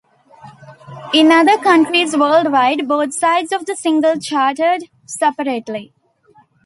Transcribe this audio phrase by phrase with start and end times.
[1.13, 5.93] In other countries worldwide, both sides of the single charted separately.